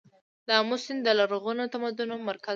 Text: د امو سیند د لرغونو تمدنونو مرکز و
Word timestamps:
د 0.47 0.49
امو 0.59 0.75
سیند 0.83 1.01
د 1.03 1.09
لرغونو 1.19 1.71
تمدنونو 1.73 2.25
مرکز 2.29 2.49
و 2.49 2.49